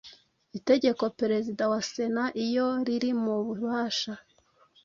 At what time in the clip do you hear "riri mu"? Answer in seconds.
2.85-3.35